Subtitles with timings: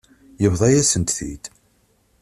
[0.43, 1.43] Yebḍa-yasent-t-id.